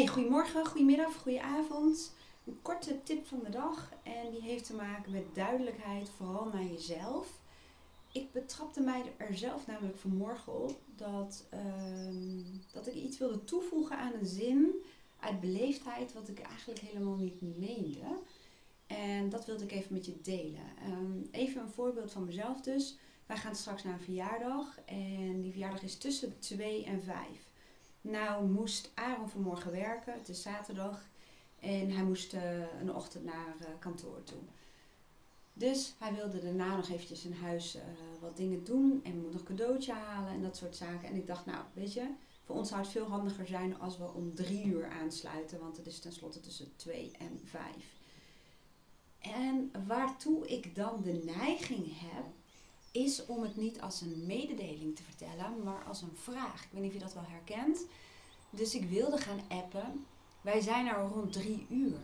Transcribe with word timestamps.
Hey, 0.00 0.08
goedemorgen, 0.08 0.66
goedemiddag, 0.66 1.14
goedenavond. 1.14 2.14
Een 2.46 2.58
korte 2.62 3.02
tip 3.02 3.26
van 3.26 3.40
de 3.44 3.50
dag 3.50 3.92
en 4.02 4.30
die 4.30 4.40
heeft 4.40 4.64
te 4.64 4.74
maken 4.74 5.12
met 5.12 5.34
duidelijkheid, 5.34 6.10
vooral 6.10 6.50
naar 6.52 6.64
jezelf. 6.64 7.40
Ik 8.12 8.32
betrapte 8.32 8.80
mij 8.80 9.02
er 9.16 9.36
zelf 9.36 9.66
namelijk 9.66 9.96
vanmorgen 9.96 10.62
op 10.62 10.78
dat, 10.96 11.46
ehm, 11.50 12.42
dat 12.72 12.86
ik 12.86 12.94
iets 12.94 13.18
wilde 13.18 13.44
toevoegen 13.44 13.96
aan 13.96 14.12
een 14.12 14.26
zin 14.26 14.74
uit 15.18 15.40
beleefdheid 15.40 16.12
wat 16.12 16.28
ik 16.28 16.40
eigenlijk 16.40 16.80
helemaal 16.80 17.16
niet 17.16 17.40
meende. 17.40 18.18
En 18.86 19.28
dat 19.28 19.46
wilde 19.46 19.64
ik 19.64 19.72
even 19.72 19.92
met 19.92 20.06
je 20.06 20.20
delen. 20.20 20.76
Ehm, 20.82 21.22
even 21.30 21.62
een 21.62 21.70
voorbeeld 21.70 22.12
van 22.12 22.24
mezelf 22.24 22.60
dus. 22.60 22.96
Wij 23.26 23.36
gaan 23.36 23.54
straks 23.54 23.82
naar 23.82 23.92
een 23.92 24.00
verjaardag 24.00 24.80
en 24.84 25.40
die 25.40 25.50
verjaardag 25.50 25.82
is 25.82 25.98
tussen 25.98 26.38
2 26.38 26.84
en 26.84 27.02
5. 27.02 27.49
Nou 28.00 28.46
moest 28.46 28.90
Aaron 28.94 29.28
vanmorgen 29.28 29.70
werken, 29.70 30.12
het 30.12 30.28
is 30.28 30.42
zaterdag. 30.42 31.08
En 31.60 31.90
hij 31.90 32.04
moest 32.04 32.34
uh, 32.34 32.40
een 32.80 32.94
ochtend 32.94 33.24
naar 33.24 33.54
uh, 33.60 33.66
kantoor 33.78 34.22
toe. 34.24 34.38
Dus 35.52 35.94
hij 35.98 36.14
wilde 36.14 36.40
daarna 36.40 36.76
nog 36.76 36.88
eventjes 36.88 37.24
in 37.24 37.32
huis 37.32 37.76
uh, 37.76 37.82
wat 38.20 38.36
dingen 38.36 38.64
doen 38.64 39.00
en 39.04 39.20
moet 39.20 39.32
nog 39.32 39.42
cadeautje 39.42 39.92
halen 39.92 40.32
en 40.32 40.42
dat 40.42 40.56
soort 40.56 40.76
zaken. 40.76 41.08
En 41.08 41.16
ik 41.16 41.26
dacht, 41.26 41.46
nou, 41.46 41.64
weet 41.72 41.92
je, 41.92 42.06
voor 42.44 42.56
ons 42.56 42.68
zou 42.68 42.80
het 42.80 42.90
veel 42.90 43.06
handiger 43.06 43.46
zijn 43.46 43.80
als 43.80 43.98
we 43.98 44.12
om 44.12 44.34
drie 44.34 44.64
uur 44.64 44.88
aansluiten, 44.88 45.60
want 45.60 45.76
het 45.76 45.86
is 45.86 45.98
tenslotte 45.98 46.40
tussen 46.40 46.76
twee 46.76 47.10
en 47.18 47.40
vijf. 47.44 47.98
En 49.18 49.70
waartoe 49.86 50.46
ik 50.46 50.74
dan 50.74 51.02
de 51.02 51.22
neiging 51.24 51.86
heb, 51.86 52.24
is 52.90 53.26
om 53.26 53.42
het 53.42 53.56
niet 53.56 53.80
als 53.80 54.00
een 54.00 54.26
mededeling 54.26 54.96
te 54.96 55.02
vertellen, 55.02 55.62
maar 55.62 55.84
als 55.84 56.02
een 56.02 56.16
vraag. 56.16 56.64
Ik 56.64 56.68
weet 56.70 56.82
niet 56.82 56.90
of 56.90 56.96
je 56.96 57.04
dat 57.04 57.14
wel 57.14 57.26
herkent. 57.28 57.78
Dus 58.50 58.74
ik 58.74 58.88
wilde 58.88 59.18
gaan 59.18 59.40
appen. 59.48 60.06
Wij 60.40 60.60
zijn 60.60 60.86
er 60.86 61.08
rond 61.08 61.32
drie 61.32 61.66
uur, 61.70 62.00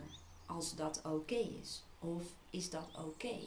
als 0.46 0.74
dat 0.74 1.00
oké 1.04 1.48
is. 1.62 1.82
Of 1.98 2.22
is 2.50 2.70
dat 2.70 2.88
oké? 3.06 3.38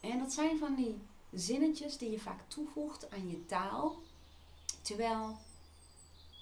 En 0.00 0.18
dat 0.18 0.32
zijn 0.32 0.58
van 0.58 0.74
die 0.74 0.94
zinnetjes 1.32 1.98
die 1.98 2.10
je 2.10 2.18
vaak 2.18 2.40
toevoegt 2.48 3.10
aan 3.10 3.28
je 3.28 3.46
taal. 3.46 3.96
Terwijl 4.82 5.36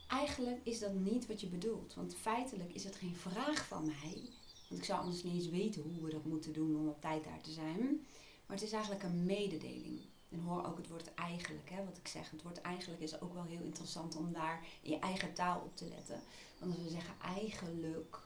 eigenlijk 0.09 0.61
is 0.63 0.79
dat 0.79 0.95
niet 0.95 1.27
wat 1.27 1.41
je 1.41 1.47
bedoelt. 1.47 1.95
Want 1.95 2.15
feitelijk 2.15 2.75
is 2.75 2.85
het 2.85 2.97
geen 2.97 3.17
vraag 3.17 3.67
van 3.67 3.87
mij. 3.87 4.23
Want 4.69 4.81
ik 4.81 4.85
zou 4.85 5.01
anders 5.01 5.23
niet 5.23 5.35
eens 5.35 5.49
weten 5.49 5.83
hoe 5.83 6.05
we 6.05 6.11
dat 6.11 6.25
moeten 6.25 6.53
doen 6.53 6.77
om 6.77 6.89
op 6.89 7.01
tijd 7.01 7.25
daar 7.25 7.41
te 7.41 7.53
zijn. 7.53 8.07
Maar 8.47 8.57
het 8.57 8.67
is 8.67 8.73
eigenlijk 8.73 9.03
een 9.03 9.25
mededeling. 9.25 10.01
En 10.29 10.41
hoor 10.41 10.67
ook 10.67 10.77
het 10.77 10.89
woord 10.89 11.15
eigenlijk, 11.15 11.71
hè, 11.71 11.85
wat 11.85 11.97
ik 11.97 12.09
zeg. 12.09 12.31
Het 12.31 12.43
woord 12.43 12.61
eigenlijk 12.61 13.03
is 13.03 13.21
ook 13.21 13.35
wel 13.35 13.45
heel 13.45 13.63
interessant 13.63 14.17
om 14.17 14.33
daar 14.33 14.67
in 14.83 14.91
je 14.91 14.99
eigen 14.99 15.35
taal 15.35 15.61
op 15.61 15.77
te 15.77 15.89
letten. 15.89 16.23
Want 16.59 16.75
als 16.75 16.83
we 16.83 16.91
zeggen 16.91 17.15
eigenlijk, 17.21 18.19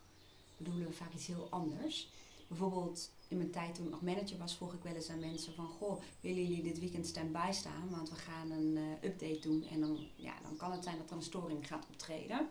bedoelen 0.56 0.86
we 0.86 0.92
vaak 0.92 1.14
iets 1.14 1.26
heel 1.26 1.46
anders. 1.50 2.10
Bijvoorbeeld 2.48 3.10
in 3.28 3.36
mijn 3.36 3.50
tijd 3.50 3.74
toen 3.74 3.84
ik 3.84 3.90
nog 3.90 4.02
manager 4.02 4.38
was, 4.38 4.56
vroeg 4.56 4.72
ik 4.72 4.82
wel 4.82 4.94
eens 4.94 5.08
aan 5.08 5.18
mensen 5.18 5.54
van... 5.54 5.66
Goh, 5.66 6.02
willen 6.20 6.42
jullie 6.42 6.62
dit 6.62 6.78
weekend 6.78 7.06
stand-by 7.06 7.50
staan? 7.52 7.90
Want 7.90 8.10
we 8.10 8.16
gaan 8.16 8.50
een 8.50 8.76
uh, 8.76 9.10
update 9.10 9.38
doen 9.40 9.64
en 9.70 9.80
dan, 9.80 9.98
ja, 10.16 10.34
dan 10.42 10.56
kan 10.56 10.72
het 10.72 10.84
zijn 10.84 10.98
dat 10.98 11.10
er 11.10 11.16
een 11.16 11.22
storing 11.22 11.66
gaat 11.66 11.86
optreden. 11.90 12.48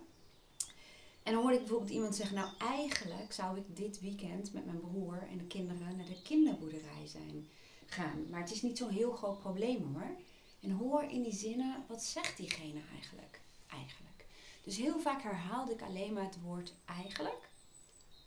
En 1.24 1.34
dan 1.34 1.42
hoorde 1.42 1.58
ik 1.58 1.64
bijvoorbeeld 1.64 1.92
iemand 1.92 2.16
zeggen, 2.16 2.36
nou 2.36 2.50
eigenlijk 2.58 3.34
zou 3.34 3.58
ik 3.58 3.76
dit 3.76 4.00
weekend 4.00 4.54
met 4.54 4.66
mijn 4.66 4.80
broer 4.80 5.28
en 5.32 5.38
de 5.38 5.48
kinderen 5.48 5.96
naar 5.96 6.06
de 6.06 6.22
kinderboerderij 6.22 7.08
zijn 7.08 7.50
gaan. 7.92 8.26
Maar 8.30 8.40
het 8.40 8.52
is 8.52 8.62
niet 8.62 8.78
zo'n 8.78 8.90
heel 8.90 9.12
groot 9.12 9.40
probleem 9.40 9.94
hoor. 9.94 10.16
En 10.60 10.72
hoor 10.72 11.04
in 11.04 11.24
die 11.24 11.36
zinnen, 11.36 11.86
wat 11.88 12.04
zegt 12.04 12.38
diegene 12.38 12.82
eigenlijk? 12.94 13.42
Eigenlijk. 13.68 14.26
Dus 14.64 14.78
heel 14.78 15.00
vaak 15.00 15.22
herhaalde 15.22 15.72
ik 15.72 15.82
alleen 15.82 16.14
maar 16.14 16.24
het 16.24 16.42
woord 16.42 16.74
eigenlijk. 16.86 17.50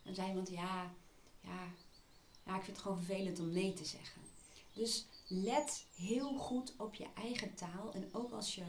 Dan 0.03 0.15
zei 0.15 0.27
iemand, 0.27 0.49
ja, 0.49 0.91
ja, 1.41 1.67
ja, 2.45 2.55
ik 2.55 2.63
vind 2.63 2.77
het 2.77 2.85
gewoon 2.85 3.03
vervelend 3.03 3.39
om 3.39 3.51
nee 3.51 3.73
te 3.73 3.85
zeggen. 3.85 4.21
Dus 4.73 5.05
let 5.27 5.85
heel 5.95 6.37
goed 6.37 6.73
op 6.77 6.95
je 6.95 7.07
eigen 7.13 7.53
taal. 7.55 7.91
En 7.93 8.09
ook 8.11 8.31
als 8.31 8.55
je 8.55 8.63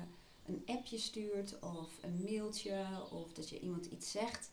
een 0.46 0.62
appje 0.66 0.98
stuurt 0.98 1.58
of 1.58 1.88
een 2.00 2.22
mailtje 2.24 2.86
of 3.10 3.32
dat 3.32 3.48
je 3.48 3.60
iemand 3.60 3.86
iets 3.86 4.10
zegt. 4.10 4.50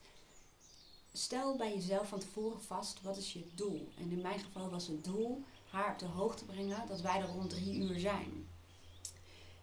Stel 1.13 1.55
bij 1.55 1.73
jezelf 1.73 2.07
van 2.07 2.19
tevoren 2.19 2.61
vast, 2.61 3.01
wat 3.01 3.17
is 3.17 3.33
je 3.33 3.47
doel? 3.55 3.87
En 3.97 4.11
in 4.11 4.21
mijn 4.21 4.39
geval 4.39 4.69
was 4.69 4.87
het 4.87 5.03
doel 5.03 5.43
haar 5.71 5.91
op 5.91 5.99
de 5.99 6.05
hoogte 6.05 6.45
brengen 6.45 6.87
dat 6.87 7.01
wij 7.01 7.19
er 7.19 7.27
rond 7.27 7.49
drie 7.49 7.75
uur 7.75 7.99
zijn. 7.99 8.47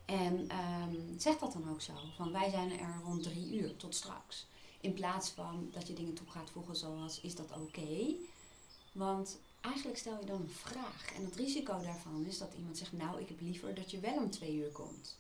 En 0.05 0.49
um, 0.57 1.15
zeg 1.19 1.39
dat 1.39 1.53
dan 1.53 1.71
ook 1.71 1.81
zo, 1.81 1.93
van 2.17 2.33
wij 2.33 2.51
zijn 2.51 2.79
er 2.79 3.01
rond 3.05 3.23
drie 3.23 3.61
uur, 3.61 3.77
tot 3.77 3.95
straks. 3.95 4.47
In 4.81 4.93
plaats 4.93 5.31
van 5.31 5.69
dat 5.73 5.87
je 5.87 5.95
dingen 5.95 6.15
toe 6.15 6.27
gaat 6.31 6.51
voegen 6.51 6.77
zoals, 6.77 7.21
is 7.21 7.35
dat 7.35 7.53
oké? 7.53 8.15
Want 8.93 9.39
eigenlijk 9.61 9.99
stel 9.99 10.21
je 10.21 10.27
dan 10.27 10.41
een 10.41 10.51
vraag. 10.51 11.13
En 11.17 11.25
het 11.25 11.37
risico 11.37 11.81
daarvan 11.83 12.25
is 12.27 12.39
dat 12.39 12.55
iemand 12.57 12.79
zegt, 12.79 12.93
nou 12.93 13.21
ik 13.21 13.29
heb 13.29 13.41
liever 13.41 13.75
dat 13.75 13.91
je 13.91 14.01
wel 14.01 14.17
om 14.17 14.31
twee 14.31 14.55
uur 14.55 14.71
komt. 14.71 15.17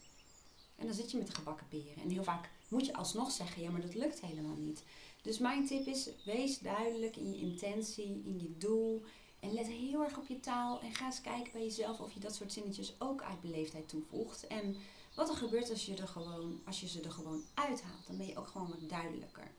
En 0.77 0.87
dan 0.87 0.94
zit 0.94 1.10
je 1.10 1.19
met 1.19 1.27
de 1.27 1.34
gebakken 1.34 1.69
peren. 1.69 2.03
En 2.03 2.10
heel 2.10 2.25
vaak 2.25 2.50
moet 2.69 2.87
je 2.87 2.94
alsnog 2.94 3.31
zeggen, 3.31 3.62
ja 3.62 3.71
maar 3.71 3.81
dat 3.81 3.94
lukt 3.94 4.21
helemaal 4.21 4.56
niet. 4.56 4.82
Dus 5.22 5.38
mijn 5.38 5.66
tip 5.66 5.87
is, 5.87 6.09
wees 6.25 6.59
duidelijk 6.59 7.16
in 7.16 7.31
je 7.31 7.38
intentie, 7.38 8.22
in 8.25 8.38
je 8.41 8.56
doel. 8.59 9.03
En 9.41 9.53
let 9.53 9.66
heel 9.66 10.04
erg 10.04 10.19
op 10.19 10.26
je 10.26 10.41
taal 10.41 10.81
en 10.81 10.94
ga 10.94 11.06
eens 11.06 11.21
kijken 11.21 11.53
bij 11.53 11.62
jezelf 11.62 12.00
of 12.00 12.12
je 12.12 12.21
dat 12.21 12.34
soort 12.34 12.53
zinnetjes 12.53 12.94
ook 12.99 13.22
uit 13.22 13.41
beleefdheid 13.41 13.88
toevoegt. 13.88 14.47
En 14.47 14.76
wat 15.15 15.28
er 15.28 15.37
gebeurt 15.37 15.71
als 15.71 15.87
je, 15.87 15.97
er 15.97 16.09
gewoon, 16.09 16.60
als 16.65 16.81
je 16.81 16.88
ze 16.88 17.00
er 17.00 17.12
gewoon 17.12 17.43
uithaalt. 17.54 18.06
Dan 18.06 18.16
ben 18.16 18.27
je 18.27 18.38
ook 18.38 18.47
gewoon 18.47 18.69
wat 18.69 18.88
duidelijker. 18.88 19.50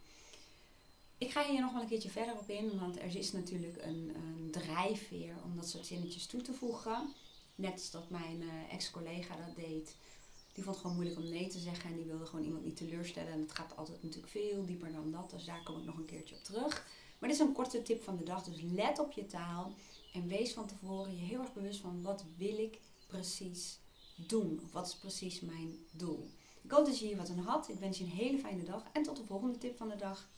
Ik 1.18 1.31
ga 1.31 1.45
hier 1.45 1.62
nog 1.62 1.72
wel 1.72 1.81
een 1.81 1.88
keertje 1.88 2.09
verder 2.09 2.35
op 2.35 2.50
in, 2.50 2.79
want 2.79 3.00
er 3.00 3.16
is 3.16 3.31
natuurlijk 3.31 3.78
een, 3.81 4.12
een 4.16 4.51
drijfveer 4.51 5.35
om 5.44 5.56
dat 5.56 5.69
soort 5.69 5.85
zinnetjes 5.85 6.25
toe 6.25 6.41
te 6.41 6.53
voegen. 6.53 7.13
Net 7.56 7.73
als 7.73 7.91
dat 7.91 8.09
mijn 8.09 8.41
uh, 8.41 8.73
ex-collega 8.73 9.35
dat 9.35 9.56
deed. 9.56 9.95
Die 10.53 10.63
vond 10.63 10.75
het 10.75 10.85
gewoon 10.85 10.95
moeilijk 10.95 11.19
om 11.19 11.29
nee 11.29 11.47
te 11.47 11.59
zeggen 11.59 11.89
en 11.89 11.95
die 11.95 12.06
wilde 12.06 12.25
gewoon 12.25 12.45
iemand 12.45 12.66
niet 12.66 12.78
teleurstellen. 12.78 13.34
En 13.34 13.39
het 13.39 13.51
gaat 13.51 13.75
altijd 13.75 14.03
natuurlijk 14.03 14.31
veel 14.31 14.66
dieper 14.66 14.91
dan 14.91 15.12
dat, 15.12 15.29
dus 15.29 15.45
daar 15.45 15.63
kom 15.63 15.78
ik 15.78 15.85
nog 15.85 15.97
een 15.97 16.06
keertje 16.06 16.35
op 16.35 16.44
terug. 16.44 16.88
Maar 17.19 17.30
dit 17.30 17.40
is 17.40 17.46
een 17.46 17.53
korte 17.53 17.81
tip 17.81 18.03
van 18.03 18.18
de 18.18 18.24
dag, 18.24 18.44
dus 18.44 18.62
let 18.62 19.00
op 19.00 19.12
je 19.12 19.25
taal 19.25 19.74
en 20.13 20.28
wees 20.28 20.53
van 20.53 20.68
tevoren 20.68 21.16
je 21.16 21.22
heel 21.22 21.40
erg 21.40 21.53
bewust 21.53 21.80
van 21.80 22.02
wat 22.02 22.25
wil 22.38 22.57
ik 22.57 22.80
precies 23.07 23.80
doen? 24.16 24.62
Wat 24.72 24.88
is 24.88 24.96
precies 24.96 25.40
mijn 25.40 25.78
doel? 25.91 26.30
Ik 26.62 26.72
hoop 26.72 26.85
dat 26.85 27.00
je 27.00 27.06
hier 27.06 27.18
wat 27.18 27.30
aan 27.30 27.40
had. 27.40 27.69
Ik 27.69 27.80
wens 27.80 27.97
je 27.97 28.03
een 28.03 28.09
hele 28.09 28.38
fijne 28.38 28.63
dag 28.63 28.84
en 28.94 29.03
tot 29.03 29.18
de 29.18 29.25
volgende 29.25 29.57
tip 29.57 29.78
van 29.78 29.90
de 29.90 29.96
dag. 29.96 30.30